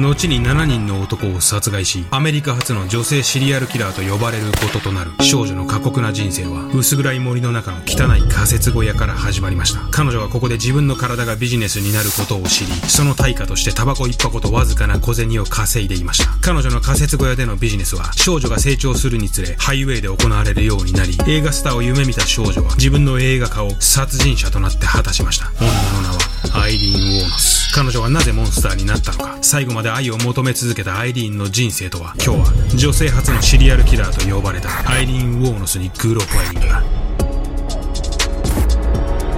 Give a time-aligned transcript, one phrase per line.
[0.00, 9.80] 後に7人の男を殺害しアメリカ初の女性シリアルキラーと呼ばれることとなる少女の過酷な人生は薄暗い森の中の汚い仮設小屋から始まりました。
[9.90, 16.30] 彼女はここで自分の体がビジネスになることを知りその対価としてタバコ一箱とわずかな小銭を稼いでいました。
[16.40, 25.50] 彼女の仮設小屋でのビジネスは少女が成長するにつれハイウェイで行われるようになり映画スターを夢見た少女は自分の映画化を殺人者となって果たしました。
[25.60, 26.18] 女の名は
[26.62, 27.67] アイリーン・ウォーノス。
[27.74, 29.38] 彼女はなぜモンスターになったのか。
[29.40, 32.14] 最後まで愛を求め続けたアイリーンの人生とは。
[32.24, 34.68] 今日は女性初のシリアルキラーと呼ばれた。
[34.90, 36.82] アイリーン・ウォーノスにグロファイリングだ。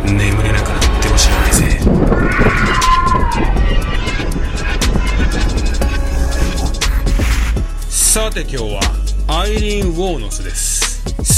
[0.04, 1.80] 眠れなくなってほしいないぜ。
[7.88, 8.80] さて今日は
[9.28, 10.80] アイリーン・ウォーノスです。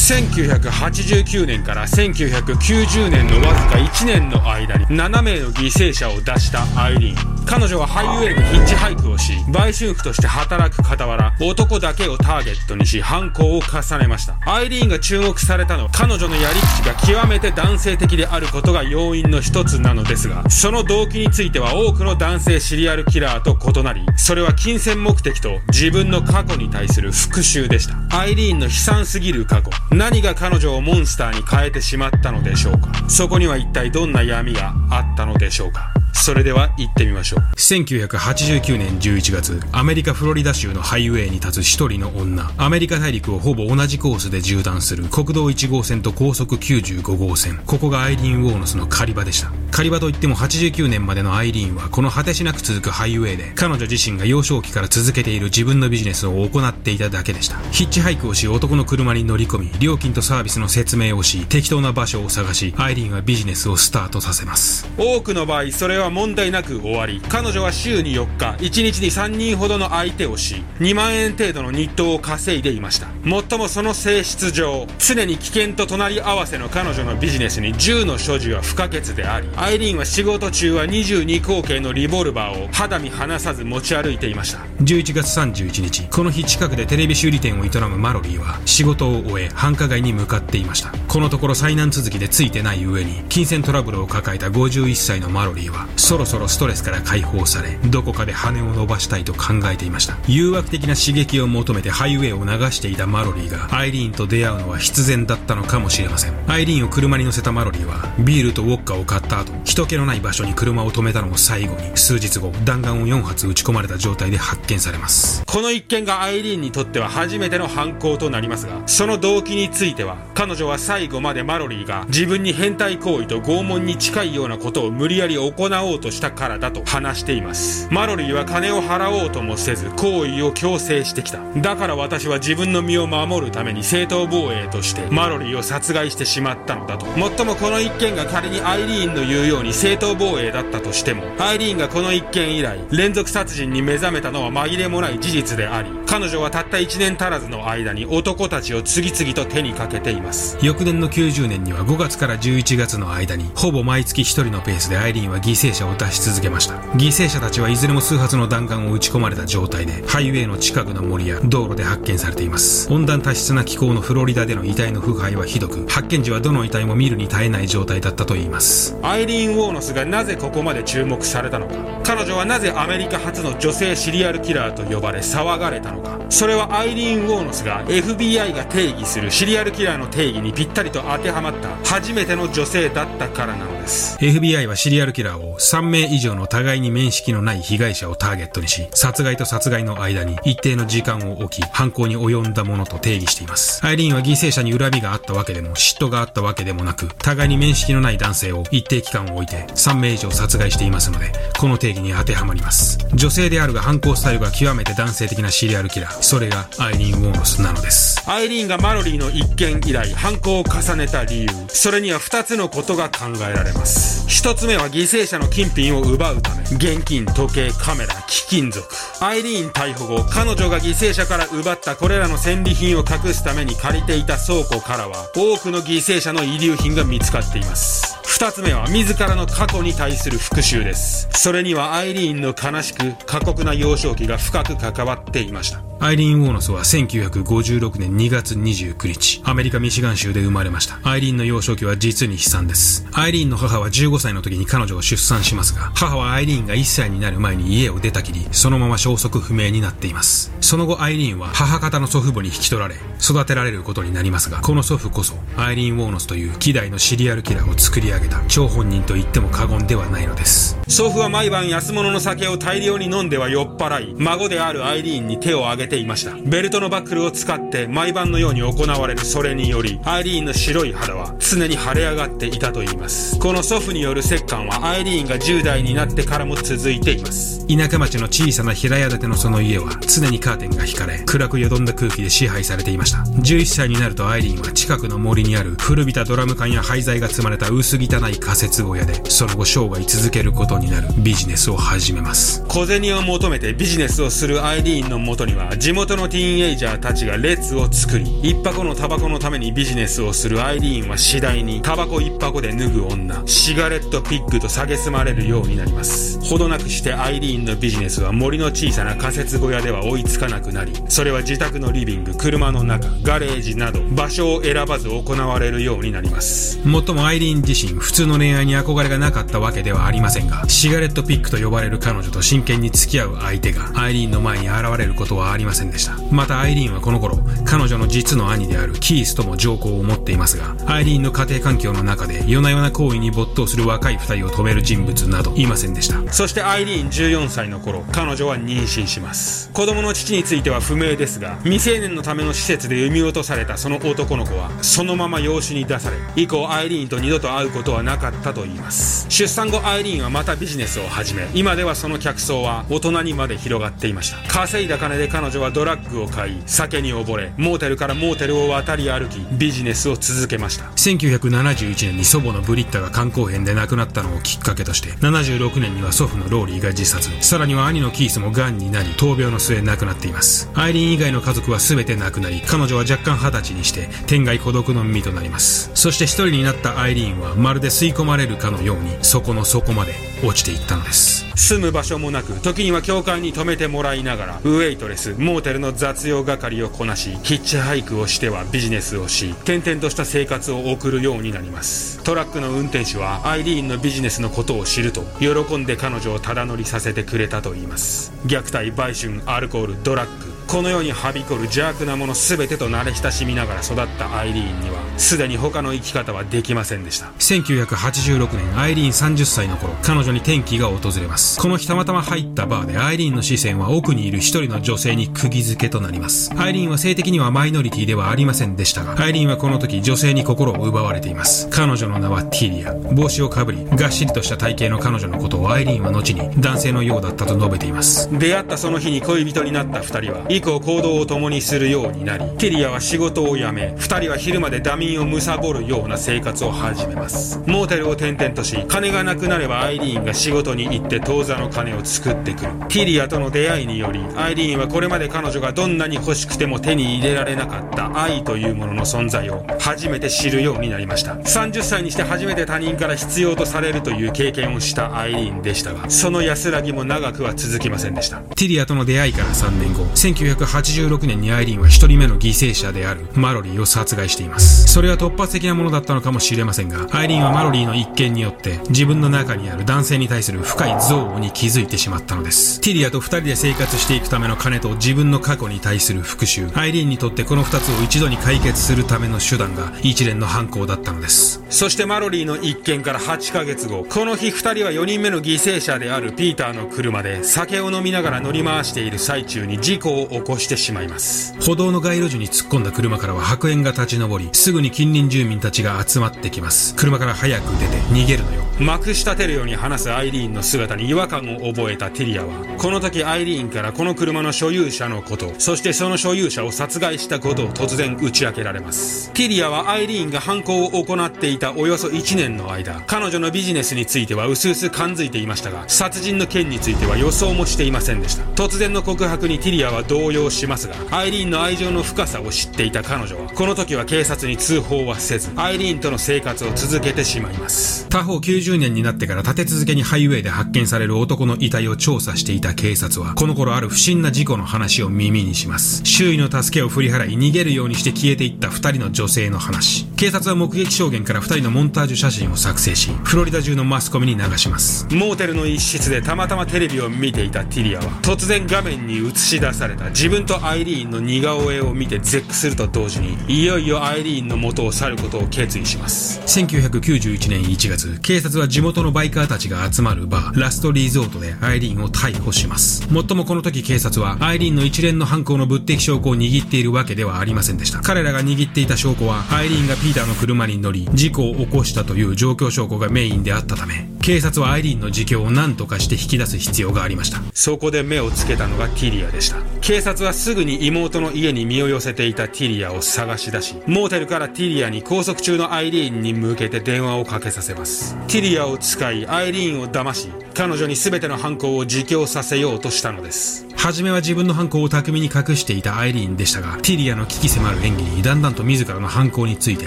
[0.03, 7.33] 1989年から1990年のわずか1年の間に7名の犠牲者を出したアイリーン。
[7.47, 14.39] 彼女はハイウェイでヒッチハイクをし売春婦として働く傍ら男だけをターゲットにし犯行を重ねました。
[14.47, 28.19] アイリーンが注目されたのは彼女のやり口が極めて男性的であることが要因の一つなのですがその動機については多くの男性シリアルキラーと異なりそれは金銭目的と自分の過去に対する復讐でした。
[28.19, 29.71] アイリーンの悲惨すぎる過去。
[29.95, 32.93] 何が彼女をモンスターに変えてしまったのでしょうか？
[33.09, 35.93] そこには一体どんな闇があったのでしょうか？
[36.13, 37.41] それでは行ってみましょう。
[37.57, 42.51] 1989年11月、アメリカフロリダ州のハイウェイに立つ一人の女。
[42.57, 47.61] アメリカ大陸をほぼ同じコースで縦断する国道1号線と高速95号線。
[47.67, 49.51] ここがアイリーン・ウォーノスの狩り場でした。
[49.71, 57.57] 狩り場といっても89年までのアイリーンはこの果てしなく続くハイウェイで、彼女自身が幼少期から続けている自分のビジネスを行っていただけでした。
[57.71, 64.89] ヒッチハイクをし男の車に乗り込み、料金とサービスの説明をし、適当な場所を探し、アイリーンはビジネスをスタートさせます。
[64.99, 67.21] 多くの場合、それはは問題なく終わり。
[67.29, 73.09] 彼女は週に4日1日に3人ほどの相手をし2万円程度の日当を稼いでいました。
[73.25, 84.61] もっともその性質上常に危険と隣り合わせの彼女のビジネスに銃の所持は不可欠でありアイリーンは仕事中は22口径のリボルバーを肌身離さず持ち歩いていました。
[84.81, 90.93] 11月31日この日近くでテレビ修理店を営むマロリーは仕事を終え繁華街に向かっていました。
[91.09, 100.17] このところ災難続きでついてない上に金銭トラブルを抱えた51歳のマロリーはそろそろストレスから解放されどこかで羽を伸ばしたいと考えていました。
[100.27, 106.35] 誘惑的な刺激を求めてハイウェイを流していたマロリーがアイリーンと出会うのは必然だったのかもしれません。
[106.51, 115.43] アイリーンを車に乗せたマロリーはビールとウォッカを買った後人気のない場所に車を止めたのを最後に数日後弾丸を4発撃ち込まれた状態で発見されます。
[115.47, 127.89] この一件がアイリーンにとっては初めての犯行となりますがその動機については彼女は最後までマロリーが自分に変態行為と拷問に近いようなことを無理やり行うおうとしたからだと話しています。
[127.91, 131.41] マロリーは金を払おうともせず行為を強制してきた。
[131.57, 137.07] だから私は自分の身を守るために正当防衛としてマロリーを殺害してしまったのだと。
[137.19, 150.59] もっともこの一件が仮にアイリーンの言うように正当防衛だったとしてもアイリーンがこの一件以来連続殺人に目覚めたのは紛れもない事実であり彼女はたった1年足らずの間に男たちを次々と手にかけています。
[150.63, 156.75] 翌年の90年には5月から11月の間にほぼ毎月1人のペースでアイリーンは犠牲者を出し続けました。
[156.97, 162.93] 犠牲者たちはいずれも数発の弾丸を撃ち込まれた状態でハイウェイの近くの森や道路で発見されています。
[162.93, 168.97] 温暖多湿な気候のフロリダでの遺体の腐敗はひどく発見時はどの遺体も見るに耐えない状態だったといいます。
[169.03, 171.75] アイリーン・ウォーノスがなぜここまで注目されたのか。
[172.05, 176.19] 彼女はなぜアメリカ初の女性シリアルキラーと呼ばれ騒がれたのか。
[176.29, 183.82] それはアイリーン・ウォーノスが FBI が定義するシリアルキラーの定義にぴったりと当てはまった初めての女性だったからなのです。
[183.83, 184.17] です。
[184.19, 193.85] FBI はシリアルキラーを3名以上の互いに面識のない被害者をターゲットにし殺害と殺害の間に一定の時間を置き犯行に及んだものと定義しています。
[193.85, 202.99] アイリーンは犠牲者に恨みがあったわけでも嫉妬があったわけでもなく互いに面識のない男性を一定期間を置いて3名以上殺害していますのでこの定義に当てはまります。
[203.15, 208.23] 女性であるが犯行スタイルが極めて男性的なシリアルキラーそれがアイリーン・ウォーノスなのです。
[208.31, 216.63] アイリーンがマロリーの一件以来犯行を重ねた理由それには2つのことが考えられます1つ目は犠牲者の金品を奪うため。
[216.63, 218.87] 現金時計カメラ貴金属。
[219.21, 228.19] アイリーン逮捕後彼女が犠牲者から奪ったこれらの戦利品を隠すために借りていた倉庫からは多くの犠牲者の遺留品が見つかっています。
[228.43, 231.29] 二つ目は自らの過去に対する復讐です。
[231.33, 235.83] それにはアイリーンの悲しく過酷な幼少期が深く関わっていました。
[236.01, 240.99] アイリーン・ウォーノスは1956年2月29日、アメリカ・ミシガン州で生まれました。
[241.05, 243.07] アイリーンの幼少期は実に悲惨です。
[243.13, 250.53] アイリーンの母は15歳の時に彼女を出産しますが、母はアイリーンが1歳になる前に家を出たきり、そのまま消息不明になっています。
[250.61, 260.79] その後アイリーンは母方の祖父母に引き取られ、育てられることになりますが、この祖父こそ、アイリーン・ウォーノスという希代のシリアルキラーを作り上げた張本人と言っても過言ではないのです。
[260.89, 266.35] 祖父は毎晩安物の酒を大量に飲んでは酔っ払い、孫であるアイリーンに手を挙げていました。
[266.45, 273.39] ベルトのバックルを使って毎晩のように行われるそれにより、アイリーンの白い肌は常に腫れ上がっていたといいます。
[273.39, 277.67] この祖父による折檻はアイリーンが10代になってからも続いています。
[277.69, 283.19] 田舎町の小さな平屋建てのその家は常にカーテンが引かれ、暗くよどんだ空気で支配されていました。
[283.19, 292.65] 11歳になるとアイリーンは近くの森にある古びたドラム缶や廃材が積まれた薄汚い仮設小屋で、その後生涯続けることになるビジネスを始めます。
[292.69, 306.41] 小銭を求めてビジネスをするアイリーンのもとには、地元のティーンエイジャーたちが列を作り、一箱のタバコのためにビジネスをするアイリーンは次第に、タバコ一箱で脱ぐ女、シガレットピッグと蔑まれるようになります。
[306.41, 316.81] ほどなくしてアイリーンのビジネスは森の小さな仮設小屋では追いつかなくなり、それは自宅のリビング、車の中、ガレージなど、場所を選ばず行われるようになります。
[316.87, 326.17] もっともアイリーン自身、普通の恋愛に憧れがなかったわけではありませんが、シガレットピックと呼ばれる彼女と真剣に付き合う相手が、アイリーンの前に現れることはありませんでした。
[326.31, 336.33] またアイリーンはこの頃、彼女の実の兄であるキースとも情報を持っていますが、アイリーンの家庭環境の中で夜な夜な行為に没頭する若い二人を止める人物などいませんでした。
[336.33, 339.71] そしてアイリーン14歳の頃、彼女は妊娠します。
[339.73, 349.27] 子供の父については不明ですが、未成年のための施設で産み落とされたその男の子は、そのまま養子に出され、以降アイリーンと二度と会うことはなかったと言います。
[349.29, 354.37] 出産後アイリーンはまたビジネスを始め、今ではその客層は大人にまで広がっていました。
[354.49, 360.85] 稼いだ金で彼女はドラッグを買い、酒に溺れ、モーテルからモーテルを渡り歩き、ビジネスを続けました。
[360.97, 370.71] 1971年に祖母のブリッタが肝硬変で亡くなったのをきっかけとして、76年には祖父のローリーが自殺、さらには兄のキースも癌になり、闘病の末亡くなっています。
[370.75, 375.91] アイリーン以外の家族は全て亡くなり、彼女は若干二十歳にして、天涯孤独の身となります。
[375.95, 381.47] そして一人になったアイリーンは、まるで吸い込まれるかのように、そこの底まで落ちていったのです。
[381.55, 392.23] 住む場所もなく、時には教会に泊めてもらいながら、ウェイトレス、モーテルの雑用係をこなし、ヒッチハイクをしてはビジネスをし、転々とした生活を送るようになります。
[392.25, 398.33] トラックの運転手は、アイリーンのビジネスのことを知ると、喜んで彼女をただ乗りさせてくれたと言います。
[398.47, 407.27] 虐待、売春、アルコール、ドラッグ、この世にはびこる邪悪なもの全てと慣れ親しみながら育ったアイリーンにはすでに他の生き方はできませんでした。
[407.39, 411.61] 1986年アイリーン30歳の頃彼女に転機が訪れます。
[411.61, 416.53] この日たまたま入ったバーでアイリーンの視線は奥にいる一人の女性に釘付けとなります。
[416.59, 421.69] アイリーンは性的にはマイノリティではありませんでしたがアイリーンはこの時女性に心を奪われています。
[421.71, 422.93] 彼女の名はティリア。
[423.15, 428.29] 帽子をかぶりがっしりとした体型の彼女のことをアイリーンは後に男性のようだったと述べています。
[428.39, 437.59] 出会ったその日に恋人になった二人は以降行動を共にするようになりテリアは仕事を辞め二人は昼までダミンを貪るような生活を始めます。
[437.67, 442.73] モーテルを転々とし金がなくなればアイリーンが仕事に行って当座の金を作ってくる。
[442.89, 451.35] ティリアとの出会いによりアイリーンはこれまで彼女がどんなに欲しくても手に入れられなかった愛というものの存在を初めて知るようになりました。
[451.35, 458.39] 30歳にして初めて他人から必要とされるという経験をしたアイリーンでしたがその安らぎも長くは続きませんでした。
[458.39, 464.92] ティリアとの出会いから3年後1986年にアイリーンは一人目の犠牲者であるマロリーを殺害しています。
[464.93, 472.79] それは突発的なものだったのかもしれませんが、アイリーンはマロリーの一件によって自分の中にある男性に対する深い憎悪に気づいてしまったのです。
[472.83, 476.69] ティリアと二人で生活していくための金と自分の過去に対する復讐。
[476.79, 481.65] アイリーンにとってこの二つを一度に解決するための手段が一連の犯行だったのです。
[481.71, 491.55] そしてマロリーの一件から8ヶ月後、この日二人は4人目の犠牲者であるピーターの車で酒を飲みながら乗り回している最中に事故を起こしてしまいます。
[491.63, 496.95] 歩道の街路樹に突っ込んだ車からは白煙が立ち上り、すぐに近隣住民たちが集まってきます。
[496.95, 498.63] 車から早く出て逃げるのよ。
[498.79, 509.31] まくし立てるように話すアイリーンの姿に違和感を覚えたティリアは、この時アイリーンからこの車の所有者のこと、そしてその所有者を殺害したことを突然打ち明けられます。
[509.33, 518.45] ティリアはアイリーンが犯行を行っていたおよそ1年の間、彼女のビジネスについては薄々感づいていましたが、殺人の件については予想もしていませんでした。
[518.61, 528.09] 突然の告白にティリアは動揺しますが、アイリーンの愛情の深さを知っていた彼女は、この時は警察に通報はせず、アイリーンとの生活を続けてしまいます。
[528.09, 536.05] 他方90 20年になってから立て続けにハイウェイで発見される男の遺体を調査していた警察は、この頃ある不審な事故の話を耳にします。
[536.05, 540.07] 周囲の助けを振り払い逃げるようにして消えていった二人の女性の話。
[540.17, 545.07] 警察は目撃証言から二人のモンタージュ写真を作成し、フロリダ中のマスコミに流します。
[545.11, 556.41] モーテルの一室でたまたまテレビを見ていたティリアは、突然画面に映し出された自分とアイリーンの似顔絵を見て絶句すると同時に、いよいよアイリーンの元を去ることを決意します。
[556.47, 563.07] 1991年1月、警察は地元のバイカーたちが集まるバー、ラストリゾートでアイリーンを逮捕します。
[563.13, 568.01] もっともこの時警察は、アイリーンの一連の犯行の物的証拠を握っているわけではありませんでした。
[568.01, 577.41] 彼らが握っていた証拠は、アイリーンがピーターの車に乗り、事故を起こしたという状況証拠がメインであったため、警察はアイリーンの自供を何とかして引き出す必要がありました。
[577.55, 579.57] そこで目をつけたのがティリアでした。
[579.83, 588.15] 警察はすぐに妹の家に身を寄せていたティリアを探し出し、モーテルからティリアに拘束中のアイリーンに向けて電話をかけさせます。
[588.29, 593.67] ティリアを使い、アイリーンを騙し、彼女に全ての犯行を自供させようとしたのです。
[593.83, 599.87] 初めは自分の犯行を巧みに隠していたアイリーンでしたが、ティリアの危機迫る演技にだんだんと自らの犯行について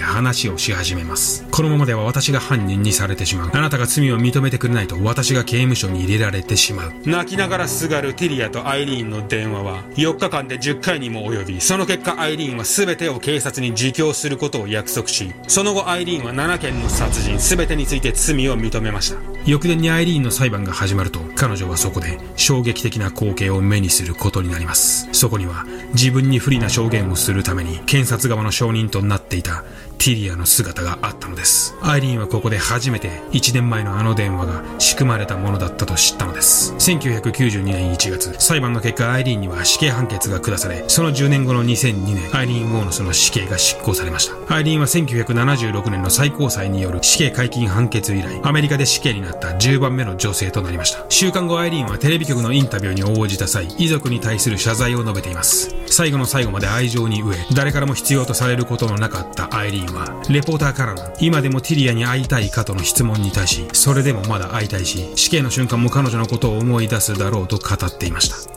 [0.00, 1.46] 話をし始めます。
[1.50, 3.50] このままでは私が犯人にされてしまう。
[3.54, 6.92] あなたが罪を認めてくれないと私が刑務所に入れられてしまう。
[7.06, 19.35] 泣きながらすがるティリアとアイリーンの電話は、4日間で10回にも及び、その結果アイリーンは全てを警察に自供することを約束し、その後アイリーンは7件の殺人全てについて罪を認めました。
[19.46, 25.08] 翌年にアイリーンの裁判が始まると、彼女はそこで衝撃的な光景を目にすることになります。
[25.12, 29.62] そこには自分に不利な証言をするために検察側の証人となっていた
[29.98, 31.76] ティリアの姿があったのです。
[31.82, 36.74] アイリーンはここで初めて1年前のあの電話が仕組まれたものだったと知ったのです。
[36.74, 44.54] 1992年1月、裁判の結果アイリーンには死刑判決が下され、その10年後の2002年、アイリーン・ウォーノスの死刑が執行されました。
[44.54, 51.04] アイリーンは1976年の最高裁による死刑解禁判決以来、アメリカで死刑になった10番目の女性となりました。
[51.08, 55.74] 週間後アイリーンはテレビ局のインタビューに応じた際、遺族に対する謝罪を述べています。
[55.86, 68.56] 最後の最後まで愛情に飢え、誰からも必要とされることのなかったアイリーンは、レポーターからの、今でもティリアに会いたいかとの質問に対し、それでもまだ会いたいし、死刑の瞬間も彼女のことを思い出すだろうと語っていました。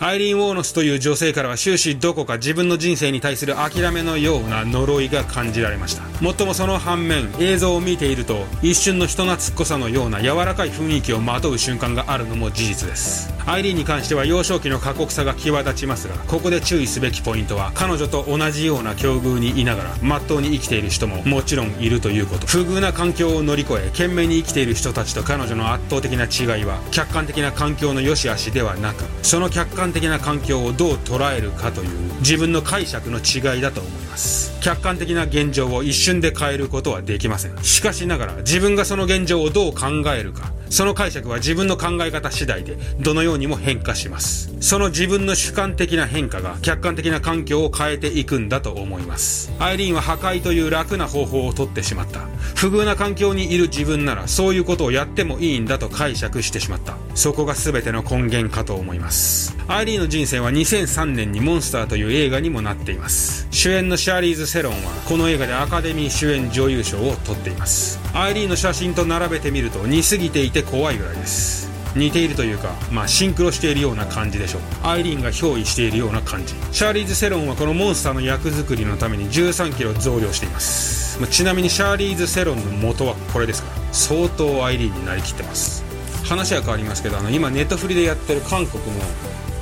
[0.00, 22.46] アイリーン・ウォーノスという女性からは終始どこか自分の人生に対する諦めのような呪いが感じられましたもっともその反面映像を見ていると一瞬の人懐っこさのような柔らかい雰囲気をまとう瞬間があるのも事実ですアイリーンに関しては幼少期の過酷さが際立ちますがここで注意すべきポイントは彼女と同じような境遇にいながらまっとうに生きている人ももちろんいるということ。
[22.46, 31.88] 不遇な環境を乗り越え懸命に生きている人たちと彼女の圧倒的な違いは客観的な環境の良し悪しではなくその客観的な環境をどう捉えるかという
[32.20, 34.58] 自分の解釈の違いだと思います。
[34.62, 37.62] 客観的な現状を一瞬で変えることはできません。
[37.62, 40.53] しかしながら自分がその現状をどう考えるか。
[40.74, 44.52] その解釈は自分の考え方次第でどのようにも変化します。
[44.58, 49.52] その自分の主観的な変化が客観的な環境を変えていくんだと思います。
[49.60, 52.22] アイリーンは破壊という楽な方法をとってしまった。
[52.56, 56.96] 不遇な環境にいる自分ならそういうことをやってもいいんだと解釈してしまった。
[57.14, 59.56] そこが全ての根源かと思います。
[59.68, 63.46] アイリーンの人生は2003年にモンスターという映画にもなっています。
[63.52, 68.00] 主演のシャーリーズ・セロンはこの映画でアカデミー主演女優賞を取っています。
[68.12, 71.70] アイリーンの写真と並べてみると似すぎていて怖いぐらいです。
[71.94, 74.62] 似ているというか、まあ、シンクロしているような感じでしょう。
[74.82, 76.54] アイリーンが憑依しているような感じ。
[76.72, 85.84] シャーリーズ・セロンはこのモンスターの役作りのために1 3キロ増量しています、まあ、ちなみにシャーリーズ・セロンの元はこれですから相当アイリーンになりきってます。
[86.24, 88.92] 話は変わりますけどあの今ネットフリでやってる韓国の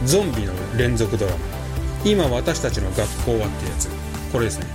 [0.06, 1.38] ゾンビの連続ドラマ。
[2.04, 3.88] 今私たちの学校はってやつ。
[4.32, 4.66] これですね。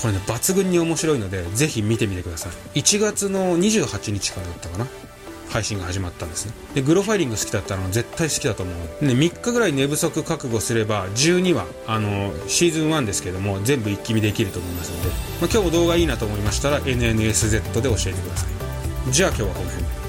[0.00, 2.80] これね抜群に面白いのでぜひ見てみてください。
[2.80, 4.86] 1月の28日からだったかな。
[5.54, 6.52] 配信が始まったんですね。
[6.74, 19.12] でグロファイリング好きだったの絶対好きだと思う、ね、3日ぐらい寝不足覚悟すれば12話あのシーズン1ですけども全部一気見できると思いますので、まあ、今日も動画いいなと思いましたら NNSZ で教えてください。
[19.12, 20.03] じゃあ今日はこの辺で。